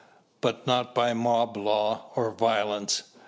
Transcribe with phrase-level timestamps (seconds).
[0.41, 3.03] But not by mob law or violence.